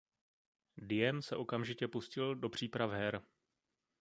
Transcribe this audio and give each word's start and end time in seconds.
Diem 0.83 1.21
se 1.21 1.35
okamžitě 1.35 1.87
pustil 1.87 2.35
do 2.35 2.49
příprav 2.49 2.91
her. 2.91 3.21